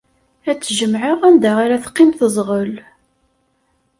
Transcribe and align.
Ad 0.49 0.57
tt-jemɛeɣ 0.59 1.19
anda 1.27 1.51
ara 1.63 1.83
teqqim 1.83 2.11
teẓɣel. 2.19 2.73